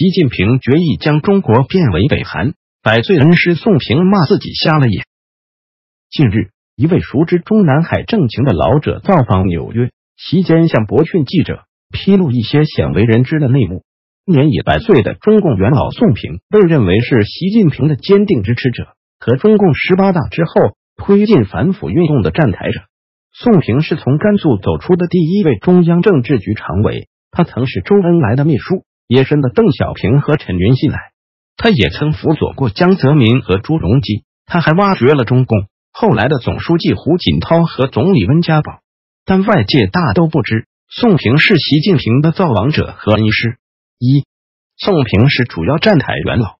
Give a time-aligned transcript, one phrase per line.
[0.00, 5.04] 习近平决意将中国变为北韩，百岁恩师宋平骂自己瞎了眼。
[6.08, 13.82] 近日，一位熟知中南海政情的老者造访纽约，席间向博讯记者披露一些鲜为人知的内幕。
[14.24, 22.80] 年已百岁的中共元老宋平被认为是习近平的坚定支持者和中共十八大之后推进反腐运动的站台者。
[23.34, 30.98] 宋平是从甘肃走出的第一位中央政治局常委，他曾是周恩来的秘书，也深的邓小平和陈云信赖。
[31.56, 38.78] 他也曾辅佐过江泽民和朱镕基，他还挖掘了中共后来的总书记胡锦涛和总理温家宝。
[39.24, 43.58] 但外界大都不知，宋平是习近平的造王者和恩师。
[43.98, 44.24] 一，
[44.78, 46.56] 宋平是主要站台元老。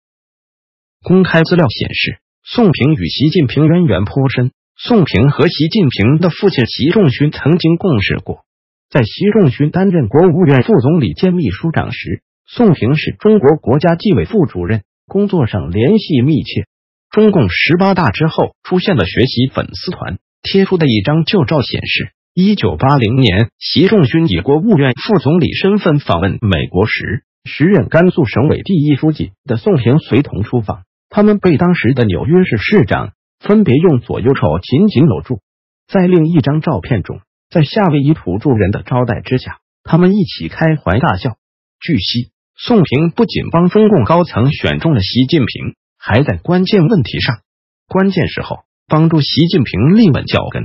[1.03, 4.51] 公开资料显示，宋平与习近平渊源颇深。
[4.77, 8.45] 宋平和习近平的父亲习仲勋曾经共事过。
[8.89, 16.67] 在习仲勋担任国务院副总理兼秘书长时，宋平是中国国家纪委副主任，工作上联系密切。
[17.09, 22.11] 中共十八大之后，出现了学习粉丝团贴出的一张旧照，显示。
[22.35, 30.83] 一九八零年，习仲勋以国务院副总理身份访问美国时，时任甘肃省委第一书记的宋平随同出访。
[31.09, 35.39] 他们被当时的纽约市市长分别用左右手紧紧搂住。
[35.87, 41.37] 在另一张照片中，在夏威夷土著人的招待之下，他们一起开怀大笑。
[41.81, 47.39] 据悉，宋平不仅帮中共高层选中了习近平，还在关键问题上、
[47.89, 50.65] 关键时候帮助习近平立稳脚跟。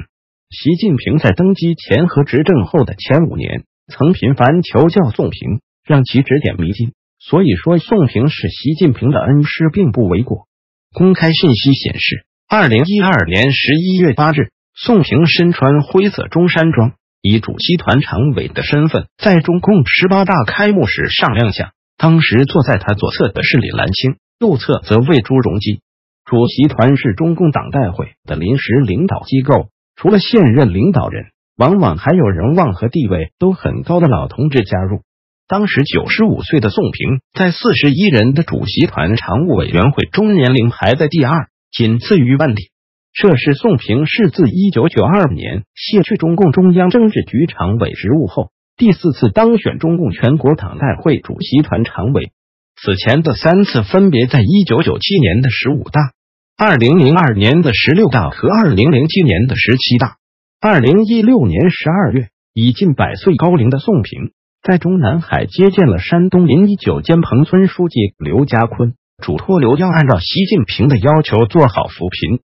[0.49, 6.91] 习近平在登基前和执政后的前五年，曾频繁求教宋平，让其指点迷津。
[7.17, 10.47] 所以说，宋平是习近平的恩师，并不为过。
[10.93, 21.71] 公开信息显示，二零一二年十一月八日，宋平身穿灰色中山装，以主席团常委的身份，在中共十八大开幕式上亮相。
[21.97, 25.80] 当时坐在他左侧的是李兰清，右侧则为朱镕基。
[26.25, 29.70] 主席团是中共党代会的临时领导机构。
[29.95, 35.02] 除了现任领导人，往往还有人望和地位都很高的老同志加入。
[35.47, 42.71] 当时九十五岁的宋平，在四十一人的主席团常务委员会中年龄排在第二，仅次于万里。
[43.14, 52.31] 这是宋平是自一九九二年卸去中共中央政治局常委职务后，第四次当选中共全国党代会主席团常委。
[52.75, 56.11] 此前的三次分别在一九九七年的十五大。
[56.58, 60.17] 二零零二年的十六大和二零零七年的十七大。
[60.59, 64.31] 二零一六年十二月，已近百岁高龄的宋平
[64.61, 68.93] 在中南海接见了山东临沂九间棚村书记刘家坤，
[69.23, 72.41] 嘱托刘要按照习近平的要求做好扶贫。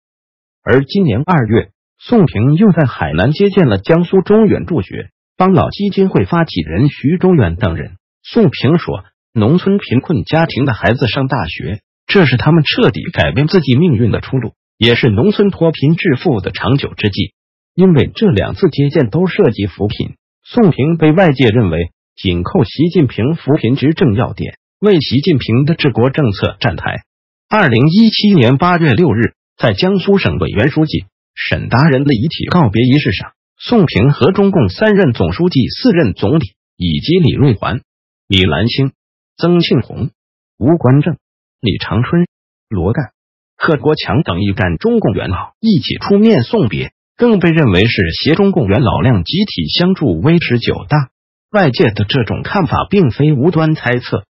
[0.64, 7.94] 而今年二月，宋平又在海南接见了江苏中远助学帮老基金会发起人徐中远等人。
[8.24, 17.36] 宋平说：“农村贫困家庭的孩子上大学。”这是他们彻底改变自己命运的出路，也是农村脱贫致富的长久之计。
[17.74, 27.04] 因为这两次接见都涉及扶贫，宋平被外界认为紧扣习近平扶贫执政要点，为习近平的治国政策站台。
[27.48, 33.32] 二零一七年八月六日，在江苏省委原书记沈达仁的遗体告别仪式上，
[33.62, 37.82] 宋平和中共三任总书记、四任总理以及李瑞环、
[38.26, 38.94] 李兰清、
[39.36, 40.12] 曾庆红、
[40.58, 41.18] 吴官正。
[41.60, 42.26] 李长春、
[42.70, 43.12] 罗干、
[43.58, 51.10] 贺国强等一干中共元老一起出面送别，更被认为是携中共元老量集体相助维持九大。
[51.52, 54.24] 外界的这种看法并非无端猜测。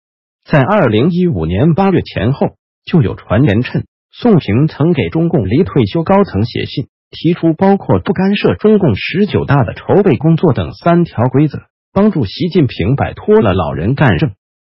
[0.46, 2.56] 在二零一五年八月前后，
[2.86, 11.58] 就有传言称宋平曾给中共离退休高层写信，提出包括不干涉中共十九大的筹备工作等三条规则，
[11.92, 14.32] 帮助习近平摆脱了老人干政。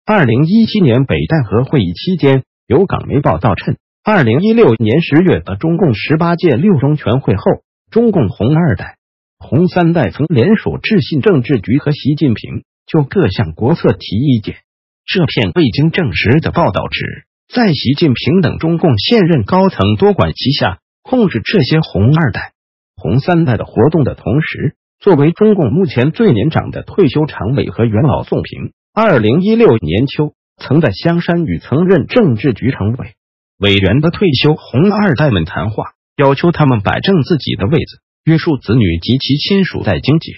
[0.06, 7.44] 二零一七年北戴河会议期间，有港媒报道称，二零一六年十月的中共十八届六中全会后，
[7.90, 8.96] 中共红二代、
[9.38, 14.56] 红三代曾联署致信政治局和习近平，就各项国策提意见。
[15.04, 20.78] 这篇未经证实的报道指，在习近平等中共现任高层多管齐下，
[21.10, 22.52] 控制这些红二代、
[22.94, 28.70] 红三代的活动的同时，作为中共目前最年长的退休常委和元老宋平。
[28.94, 33.14] 二零一六年秋，曾在香山与曾任政治局常委
[33.58, 40.34] 委员的退休红二代们谈话，要求他们摆正自己的位子，约束子女及其亲属在经济、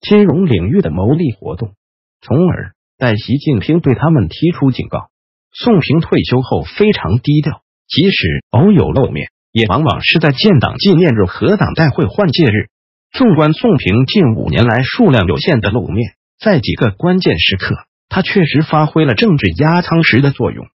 [0.00, 1.74] 金融领域的牟利活动，
[2.22, 5.10] 从而在习近平对他们提出警告。
[5.52, 12.70] 宋平退休后非常低调，即使偶有露面，也往往是在建党纪念日和党代会换届日。
[13.12, 17.76] 纵观宋平近五年来数量有限的露面，在几个关键时刻。
[18.08, 20.66] 他确实发挥了政治压舱石的作用。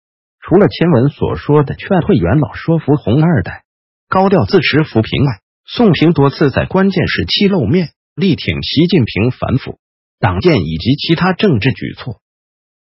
[0.41, 3.63] 除了前文所说的劝退元老、说服红二代、
[4.07, 5.27] 高调自持扶贫外，
[5.65, 9.77] 宋平多次在关键时期露面，力挺习近平反腐、
[10.21, 12.21] 党建以及其他政治举措。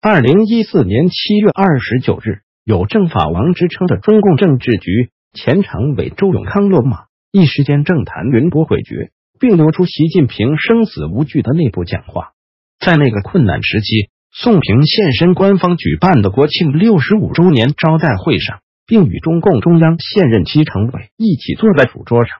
[0.01, 12.31] 二零一四年七月二十九日，有“政法王”之称的中共政治局前常委周永康落马，一时间政坛云波诡谲，并流出习近平生死无惧的内部讲话。
[12.79, 14.09] 在那个困难时期。
[14.33, 22.37] 宋平现身官方举办的国庆六十五周年招待会上，并与中共中央现任七常委一起坐在主桌上。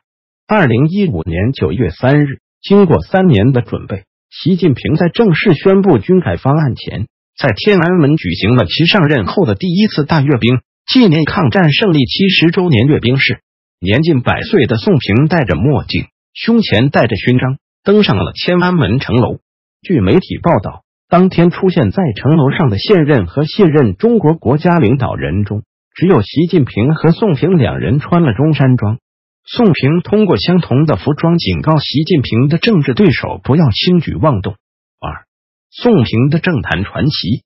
[0.47, 10.61] 二零一五年九月三日，经过三年的准备，习近平在正式宣布军改方案前，在天安门举行了其上任后的第一次大阅兵，
[10.91, 13.39] 纪念抗战胜利七十周年阅兵式。
[13.79, 19.37] 年近百岁的宋平戴着墨镜，胸前带着勋章，登上了天安门城楼。
[19.81, 20.83] 据媒体报道。
[21.07, 28.97] 当天出现在城楼上的现任和卸任中国国家领导人中，只有习近平和宋平两人穿了中山装。
[29.45, 34.55] 宋平通过相同的服装警告习近平的政治对手不要轻举妄动。
[34.99, 35.25] 二，
[35.69, 37.43] 宋平的政坛传奇，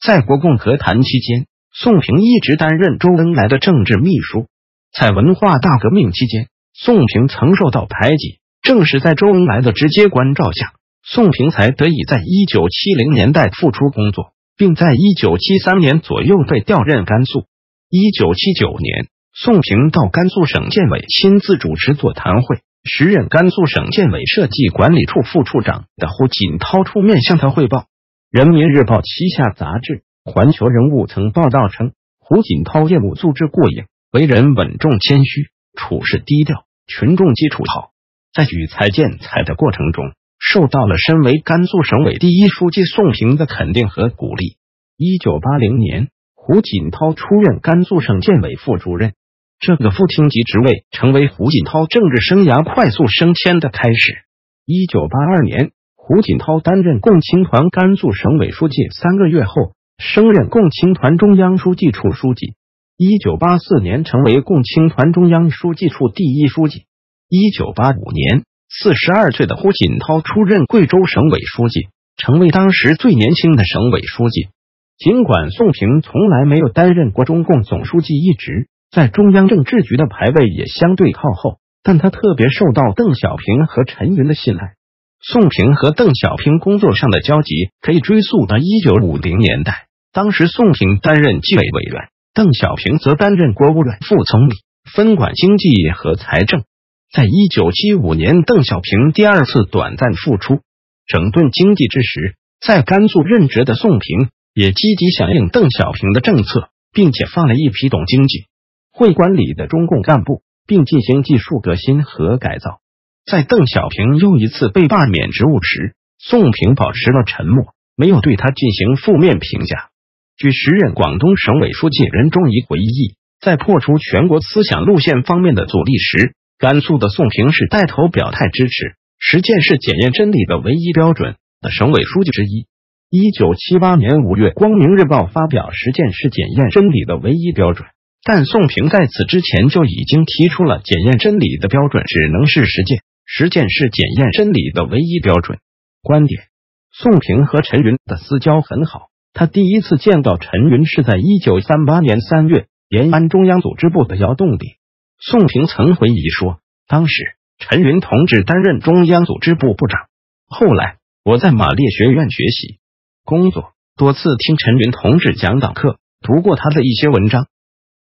[0.00, 4.46] 在国共和谈期间，宋平一直担任周恩来的政治秘书。
[4.92, 10.74] 在文化大革命期间，宋平曾受到排挤，正是在周恩来的直接关照下。
[11.02, 17.46] 宋平才得以在一九七零年代复出工作，并在一九七三年左右被调任甘肃。
[17.88, 27.86] 一九七九年，宋平到甘肃省建委亲自主持座谈会，时任甘肃省建委设计管理处副处长的胡锦涛出面向他汇报。
[28.30, 29.92] 人民日报旗下杂志
[30.24, 37.90] 《环球人物》曾报道称，胡锦涛业务素质过硬，为人稳重谦虚，处事低调，群众基础好，
[38.32, 40.12] 在举才建才的过程中。
[40.38, 44.56] 受到了身为甘肃省委第一书记宋平的肯定和鼓励。
[44.96, 49.14] 一九八零年，胡锦涛出任甘肃省建委副主任，
[49.58, 54.24] 这个副厅级职位成为胡锦涛政治生涯快速升迁的开始。
[54.66, 62.54] 一九八二年，胡锦涛担任共青团甘肃省委书记，三个月后升任共青团中央书记处书记。
[62.96, 66.86] 一九八四年，成为共青团中央书记处第一书记。
[67.28, 68.42] 一九八五年。
[68.74, 74.48] 四十二岁的胡锦涛出任贵州省委书记，成为当时最年轻的省委书记。
[74.96, 84.72] 尽管宋平从来没有担任过中共总书记一职，在中央政治局的排位也相对靠后，但他特别受到邓小平和陈云的信赖。
[85.20, 94.52] 宋平和邓小平工作上的交集可以追溯到一九五零年代，当时宋平担任纪委委员，邓小平则担任国务院副总理，
[94.94, 96.64] 分管经济和财政。
[97.10, 100.60] 在一九七五年，邓小平第二次短暂复出，
[101.06, 108.44] 整顿经济之时，在甘肃任职的宋平也积极响应邓小平的政策，并且放了一批懂经济、
[108.92, 112.80] 会管理的中共干部，并进行技术革新和改造。
[113.24, 119.88] 在邓小平又一次被罢免职务时，宋平保持了沉默，没有对他进行负面评价。
[120.36, 132.66] 据时任广东省委书记任仲夷回忆，在破除全国思想路线方面的阻力时，甘肃的宋平是带头表态支持实践是检验真理的唯一标准的省委书记之一。
[133.08, 137.86] 一九七八年五月，《光明日报》发表“实践是检验真理的唯一标准”，
[138.24, 145.58] 但宋平在此之前就已经提出了检验真理的标准只能是实践，实践是检验真理的唯一标准
[146.00, 146.44] 观点。
[146.90, 154.76] 宋平和陈云的私交很好，他第一次见到陈云是在一九三八年三月，延安中央组织部的窑洞里。
[155.18, 157.14] 宋平曾回忆说，当时
[157.58, 160.02] 陈云同志担任中央组织部部长。
[160.46, 162.78] 后来我在马列学院学习
[163.24, 167.46] 工作，多次听陈云同志讲党课，读过他的一些文章。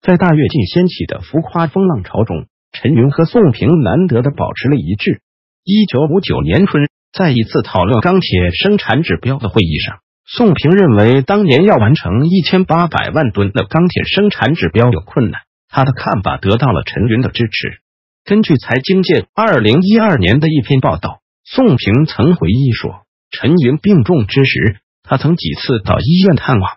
[0.02, 5.22] 在大跃进掀起的浮夸风浪潮中，陈云和宋平难得的保持了一致。
[5.66, 10.00] 一九五九年春，在一次讨论钢铁生产指标的会议上，
[10.32, 15.42] 宋平认为当年要完成一千八百万吨的钢铁生产指标有困难。
[15.68, 17.82] 他的看法得到了陈云的支持。
[18.26, 26.70] 根据财经界二零一二年的一篇报道，宋平曾回忆说，陈云病重之时，他曾几次到医院探望。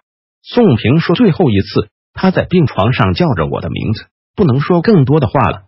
[0.43, 5.65] 宋平说，最后一次他在病床上叫着我的名字，不能说更多的话了。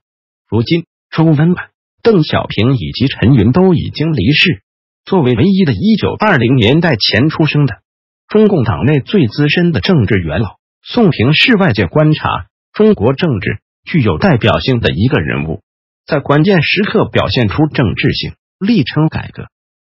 [0.49, 1.69] 如今，周恩来、
[2.03, 4.63] 邓小平以及陈云都已经离世。
[5.04, 7.80] 作为唯一的一九二零年代前出生的
[8.26, 12.46] 中共党内最资深的政治元老，宋平是外界观察。
[12.73, 15.61] 中国政治具有代表性的一个人物，
[16.06, 19.44] 在关键时刻表现出政治性，力撑改革。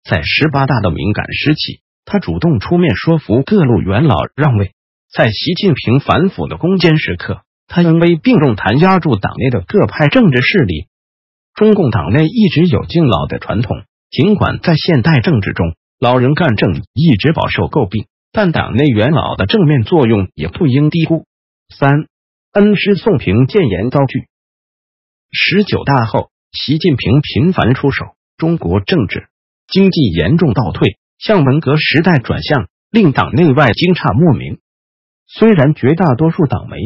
[0.02, 4.72] 在十八大的敏感时期，他主动出面说服各路元老让位。
[5.12, 10.86] 在习近平反腐的攻坚时刻，他恩威并重，弹压住党内的各派政治势力。
[11.54, 21.24] 中共党内一直有敬老的传统，尽管在现代政治中，老人干政一直饱受诟病，但党内元老的正面作用也不应低估。
[21.74, 21.90] 三
[22.52, 24.28] 恩师宋平谏言遭拒。
[25.30, 28.04] 十九大后，习近平频繁出手，
[28.36, 29.28] 中国政治
[29.66, 34.58] 经济严重倒退，向文革时代转向，令党内外惊诧莫名。
[35.26, 36.76] 虽然绝大多数党媒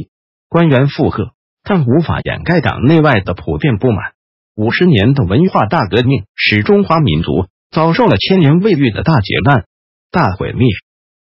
[0.48, 1.32] 官员附和，
[1.64, 4.12] 但无法掩盖党内外的普遍不满。
[4.56, 9.66] 五十年的文化大革命使中华民族遭受了千年未遇的大劫难、
[10.10, 10.66] 大毁灭，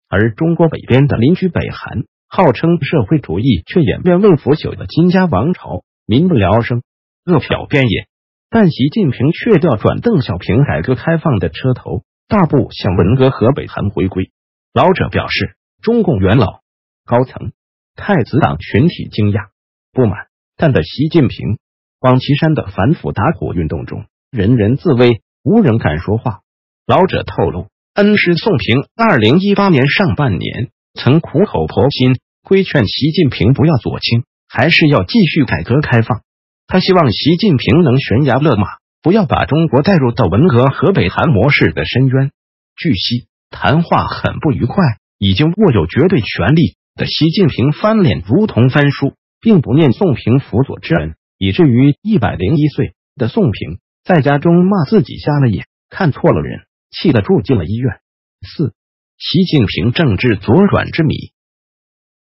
[0.08, 6.84] 而中国北边的邻居北韩，号称社会主义，却演变为腐朽的金家王朝，民不聊生，
[7.26, 8.06] 饿殍遍野。
[8.52, 14.30] 但习近平却调转邓小平改革开放的车头，大步向文革和北韩回归。
[14.74, 16.60] 老者表示，中共元老、
[17.04, 17.52] 高层、
[17.96, 19.48] 太子党群体惊讶、
[19.92, 21.58] 不满，但的习近平。
[22.04, 26.42] 王岐山的反腐打虎运动中，人人自危，无人敢说话。
[26.86, 36.24] 老者透露，恩师宋平二零一八年上半年曾苦口婆心规劝习近平不要左倾，还是要继续改革开放。
[36.68, 38.68] 他希望习近平能悬崖勒马，
[39.02, 42.32] 不要把中国带入到文革和北韩模式的深渊。
[42.76, 44.76] 据悉，谈话很不愉快，
[45.20, 51.16] 已经握有绝对权力的习近平翻脸如同翻书，并不念宋平辅佐之恩。
[51.44, 58.00] 以至于一百零一岁的宋平在家中骂自己瞎了眼，看错了人，气得住进了医院。
[58.48, 58.74] 四，
[59.18, 61.34] 习近平政治左转之谜。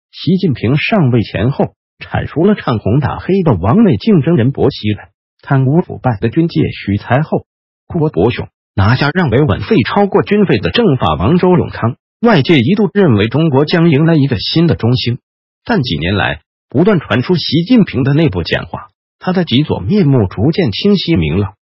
[0.10, 5.10] 习近平上位前后铲除了唱红打黑的王内竞争人薄熙来，
[5.42, 7.46] 贪污腐败的军界许才厚、
[7.88, 11.98] 郭伯雄，拿下让维稳费超过军费的政法王周永康。
[12.22, 15.20] 外界一度认为中国将迎来一个新的中兴，
[15.66, 18.89] 但几年来不断传出习近平的内部讲话。
[19.20, 21.56] 他的极左面目逐渐清晰明朗。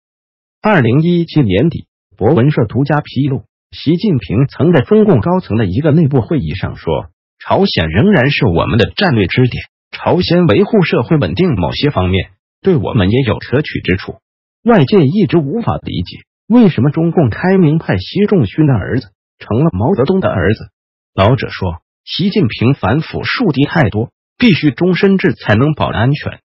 [0.61, 7.09] 二零一七年底，博文社独家披露，习近平曾在中共高层的一个内部会议上说
[7.39, 12.31] ：“朝鲜仍然是我们的战略支点，朝鲜维护社会稳定某些方面
[12.61, 14.17] 对我们也有可取之处。”
[14.63, 20.71] 外界一直无法理解，为什么中共开明派习仲勋的儿子成了毛泽东的儿子。
[21.13, 26.39] 老者说：“习近平反腐树敌太多，必须终身制才能保安全。”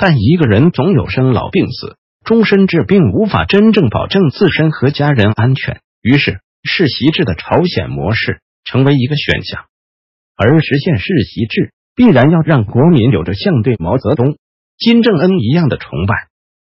[0.00, 5.82] 但一个人总有生老病死，终身制并无法真正保证自身和家人安全。
[6.00, 9.66] 于是，世袭制的朝鲜模式成为一个选项。
[10.38, 14.38] 而实现世袭制，必然要让国民有着像对毛泽东、
[14.78, 16.14] 金正恩一样的崇拜。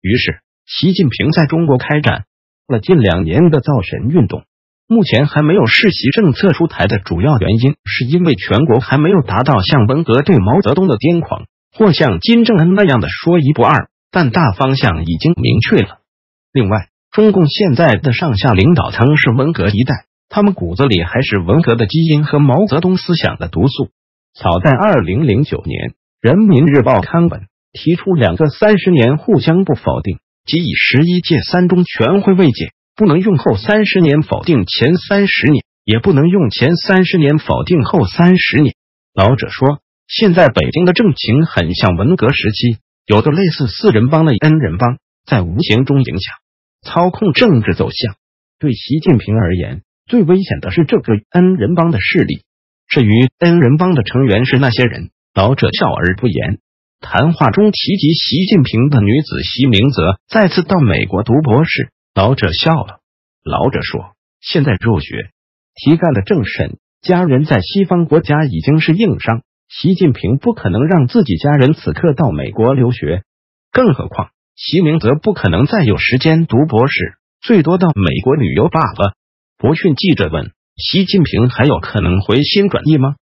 [0.00, 2.25] 于是，习近平在中国开展
[2.66, 4.42] 了近两年的造神运动。
[4.88, 11.44] 目前还没有世袭政策出台的主要原因，是因为全国还没有达到像文革对毛泽东的癫狂。
[11.72, 16.00] 或像金正恩那样的说一不二，但大方向已经明确了。
[16.52, 23.90] 另外，中共现在的上下领导层是文革一代，他们骨子里还是文革的基因和毛泽东思想的毒素。
[24.34, 38.74] 早在二零零九年，《人民日报》刊文提出两个三十年互相不否定，即以十一届三中全会为界，不能用后三十年否定前三十年，也不能用前三十年否定后三十年。
[39.14, 39.80] 老者说。
[40.11, 46.35] 现在北京的政情很像文革时期，有个类似四人帮的恩人帮，在无形中影响、
[46.83, 48.17] 操控政治走向。
[48.59, 52.43] 对习近平而言，最危险的是这个恩人帮的势力。
[52.88, 56.59] 至于恩人帮的成员是那些人，老者笑而不言。
[56.99, 62.99] 谈话中提及习近平的女子习明泽再次到美国读博士，老者笑了。
[63.45, 65.31] 老者说：“现在入学
[65.76, 73.22] 题干的政审，家人在西方国家已经是硬伤。”习近平不可能让自己家人此刻到美国留学，
[73.70, 79.14] 更何况习明泽不可能再有时间读博士，最多到美国旅游罢了。
[79.58, 83.14] 博讯记者问：习近平还有可能回心转意吗？